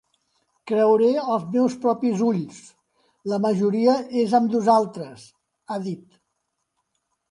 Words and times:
Creuré 0.69 1.09
els 1.33 1.45
meus 1.57 1.75
propis 1.83 2.25
ulls: 2.29 2.59
la 3.35 3.41
majoria 3.47 3.97
és 4.25 4.37
amb 4.41 4.59
nosaltres, 4.59 5.31
ha 5.75 5.83
dit. 5.89 6.23